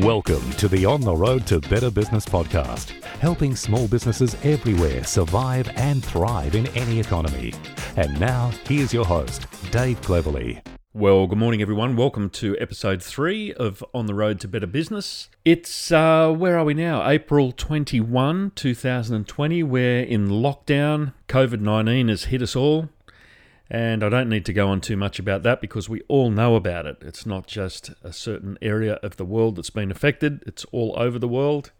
[0.00, 5.70] Welcome to the On the Road to Better Business podcast, helping small businesses everywhere survive
[5.76, 7.54] and thrive in any economy.
[7.94, 10.60] And now, here's your host, Dave Cleverly.
[10.94, 11.94] Well, good morning, everyone.
[11.94, 15.28] Welcome to episode three of On the Road to Better Business.
[15.44, 17.08] It's, uh, where are we now?
[17.08, 19.62] April 21, 2020.
[19.62, 21.12] We're in lockdown.
[21.28, 22.88] COVID 19 has hit us all.
[23.70, 26.54] And I don't need to go on too much about that because we all know
[26.54, 26.98] about it.
[27.00, 31.18] It's not just a certain area of the world that's been affected, it's all over
[31.18, 31.72] the world.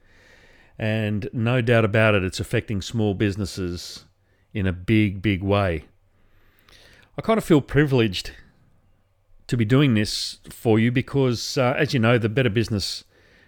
[0.79, 4.07] And no doubt about it, it's affecting small businesses
[4.53, 5.85] in a big, big way.
[7.17, 8.33] I kind of feel privileged
[9.47, 13.05] to be doing this for you because, uh, as you know, the Better Business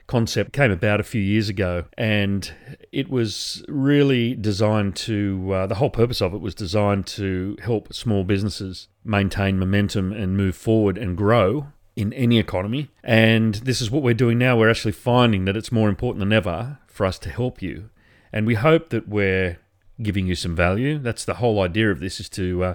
[0.06, 2.52] concept came about a few years ago, and
[2.92, 7.92] it was really designed to, uh, the whole purpose of it was designed to help
[7.92, 12.88] small businesses maintain momentum and move forward and grow in any economy.
[13.02, 14.56] And this is what we're doing now.
[14.56, 17.90] We're actually finding that it's more important than ever for us to help you.
[18.32, 19.58] And we hope that we're
[20.02, 20.98] giving you some value.
[20.98, 22.74] That's the whole idea of this is to uh,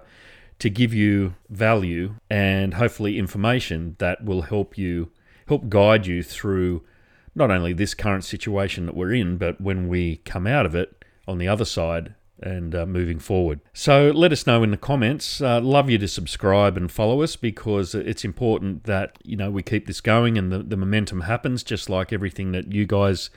[0.60, 5.12] to give you value and hopefully information that will help you
[5.48, 6.84] help guide you through
[7.36, 11.04] not only this current situation that we're in, but when we come out of it
[11.28, 13.60] on the other side and uh, moving forward.
[13.74, 15.42] So let us know in the comments.
[15.42, 19.62] Uh, love you to subscribe and follow us because it's important that you know we
[19.62, 21.64] keep this going and the, the momentum happens.
[21.64, 23.30] Just like everything that you guys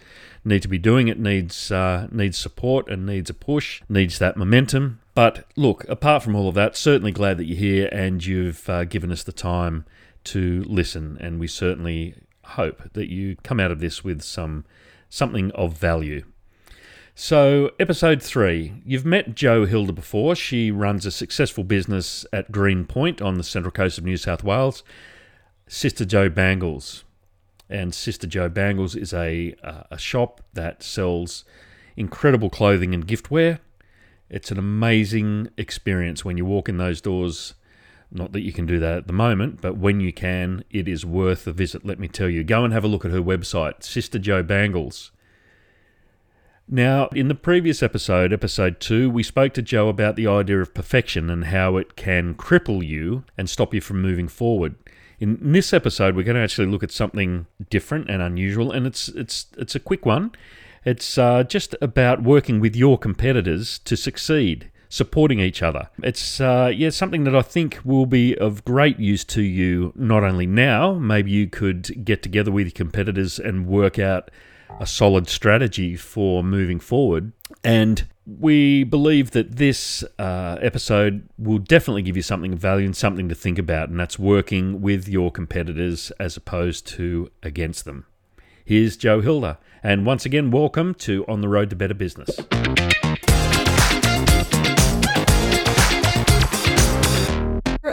[0.44, 4.36] need to be doing, it needs uh, needs support and needs a push, needs that
[4.36, 5.00] momentum.
[5.14, 8.84] But look, apart from all of that, certainly glad that you're here and you've uh,
[8.84, 9.84] given us the time
[10.24, 14.64] to listen, and we certainly hope that you come out of this with some
[15.08, 16.24] something of value.
[17.16, 20.34] So, episode three, you've met Jo Hilda before.
[20.34, 24.42] She runs a successful business at Green Point on the central coast of New South
[24.42, 24.82] Wales,
[25.68, 27.04] Sister Jo Bangles.
[27.70, 31.44] And Sister Jo Bangles is a, uh, a shop that sells
[31.96, 33.60] incredible clothing and giftware.
[34.28, 37.54] It's an amazing experience when you walk in those doors.
[38.14, 41.04] Not that you can do that at the moment, but when you can, it is
[41.04, 42.44] worth a visit, let me tell you.
[42.44, 45.10] Go and have a look at her website, Sister Jo Bangles.
[46.68, 50.72] Now, in the previous episode, episode 2, we spoke to Jo about the idea of
[50.72, 54.76] perfection and how it can cripple you and stop you from moving forward.
[55.18, 59.08] In this episode, we're going to actually look at something different and unusual, and it's
[59.08, 60.32] it's it's a quick one.
[60.84, 65.90] It's uh, just about working with your competitors to succeed, supporting each other.
[66.04, 70.22] It's uh, yeah something that I think will be of great use to you not
[70.22, 70.94] only now.
[70.94, 74.30] Maybe you could get together with your competitors and work out
[74.78, 77.32] a solid strategy for moving forward.
[77.64, 82.96] And we believe that this uh, episode will definitely give you something of value and
[82.96, 88.06] something to think about, and that's working with your competitors as opposed to against them.
[88.64, 92.30] Here's Jo Hilda, and once again, welcome to On the Road to Better Business.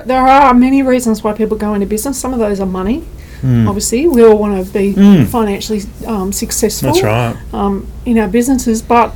[0.06, 2.17] There are many reasons why people go into business.
[2.19, 3.00] Some of those are money.
[3.41, 3.67] Hmm.
[3.67, 5.25] Obviously, we all want to be Mm.
[5.28, 7.35] financially um, successful That's right.
[7.53, 8.81] um, in our businesses.
[8.84, 9.13] But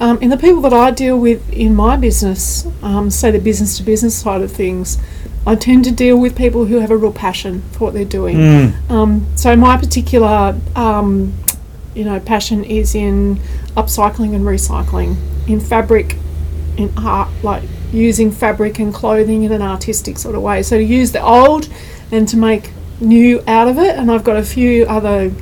[0.00, 3.76] um, in the people that I deal with in my business, um, say the business
[3.78, 4.98] to business side of things,
[5.46, 8.36] I tend to deal with people who have a real passion for what they're doing.
[8.36, 8.90] Mm.
[8.90, 11.32] Um, so my particular, um,
[11.94, 13.40] you know, passion is in
[13.76, 15.16] upcycling and recycling,
[15.48, 16.16] in fabric,
[16.76, 17.62] in art, like
[17.94, 20.62] using fabric and clothing in an artistic sort of way.
[20.62, 21.68] So to use the old
[22.10, 23.96] and to make new out of it.
[23.96, 25.32] And I've got a few other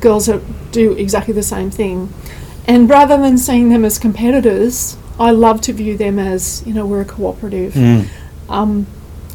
[0.00, 0.40] girls that
[0.72, 2.12] do exactly the same thing.
[2.66, 6.86] And rather than seeing them as competitors, I love to view them as, you know,
[6.86, 7.74] we're a cooperative.
[7.74, 8.06] Mm.
[8.48, 8.86] Um,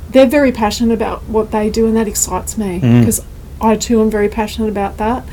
[0.09, 2.99] they're very passionate about what they do, and that excites me Mm.
[3.01, 3.22] because
[3.59, 5.23] I too am very passionate about that.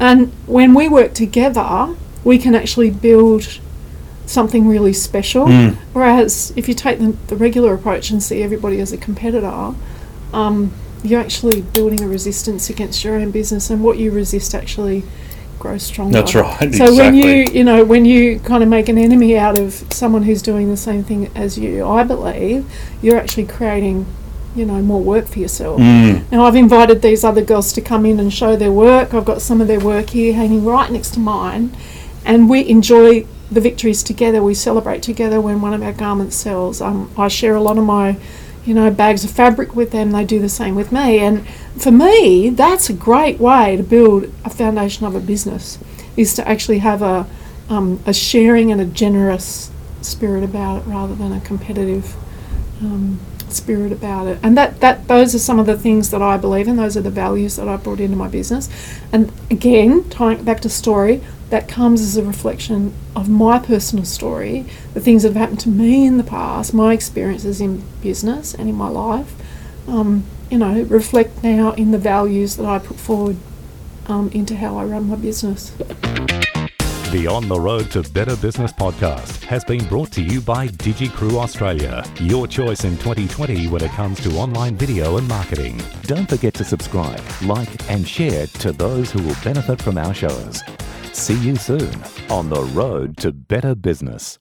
[0.00, 1.94] And when we work together,
[2.24, 3.60] we can actually build
[4.26, 5.46] something really special.
[5.46, 5.74] Mm.
[5.92, 9.74] Whereas if you take the, the regular approach and see everybody as a competitor,
[10.32, 15.02] um, you're actually building a resistance against your own business, and what you resist actually
[15.58, 16.12] grows stronger.
[16.12, 19.58] That's right, So when you, you know, when you kind of make an enemy out
[19.58, 22.66] of someone who's doing the same thing as you, I believe
[23.02, 24.06] you're actually creating,
[24.56, 25.80] you know, more work for yourself.
[25.80, 26.30] Mm.
[26.30, 29.14] Now I've invited these other girls to come in and show their work.
[29.14, 31.74] I've got some of their work here hanging right next to mine,
[32.24, 34.42] and we enjoy the victories together.
[34.42, 36.80] We celebrate together when one of our garments sells.
[36.80, 38.16] Um, I share a lot of my,
[38.64, 40.10] you know, bags of fabric with them.
[40.10, 41.46] They do the same with me, and
[41.78, 45.78] for me, that's a great way to build a foundation of a business.
[46.16, 47.26] Is to actually have a
[47.68, 49.70] um, a sharing and a generous
[50.02, 52.14] spirit about it rather than a competitive
[52.80, 53.18] um,
[53.48, 54.38] spirit about it.
[54.42, 56.76] And that, that those are some of the things that I believe in.
[56.76, 58.68] Those are the values that I brought into my business.
[59.12, 61.22] And again, tying back to story,
[61.54, 65.68] that comes as a reflection of my personal story, the things that have happened to
[65.68, 69.32] me in the past, my experiences in business and in my life.
[69.86, 73.36] Um, you know, reflect now in the values that I put forward
[74.08, 75.70] um, into how I run my business.
[77.12, 81.34] The On the Road to Better Business podcast has been brought to you by DigiCrew
[81.34, 85.80] Australia, your choice in 2020 when it comes to online video and marketing.
[86.02, 90.60] Don't forget to subscribe, like, and share to those who will benefit from our shows.
[91.14, 91.94] See you soon
[92.28, 94.40] on the road to better business.